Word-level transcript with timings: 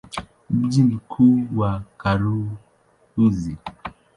Mji 0.49 0.83
mkuu 0.83 1.23
ni 1.35 1.81
Karuzi. 1.97 3.57